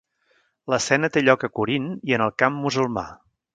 [0.73, 3.07] L'escena té lloc a Corint i en el camp musulmà.